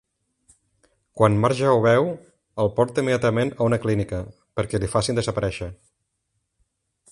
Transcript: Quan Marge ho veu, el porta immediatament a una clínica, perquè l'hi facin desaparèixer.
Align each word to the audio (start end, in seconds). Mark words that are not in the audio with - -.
Quan 1.19 1.35
Marge 1.43 1.67
ho 1.73 1.83
veu, 1.87 2.09
el 2.63 2.71
porta 2.79 3.03
immediatament 3.05 3.53
a 3.57 3.67
una 3.71 3.81
clínica, 3.85 4.23
perquè 4.61 4.81
l'hi 4.83 4.93
facin 4.97 5.23
desaparèixer. 5.23 5.71